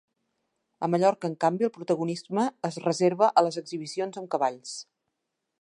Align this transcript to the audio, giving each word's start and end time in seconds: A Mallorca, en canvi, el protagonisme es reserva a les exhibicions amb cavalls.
A 0.85 0.87
Mallorca, 0.93 1.29
en 1.31 1.35
canvi, 1.45 1.67
el 1.67 1.73
protagonisme 1.75 2.47
es 2.71 2.81
reserva 2.89 3.29
a 3.43 3.47
les 3.49 3.63
exhibicions 3.65 4.23
amb 4.23 4.33
cavalls. 4.37 4.77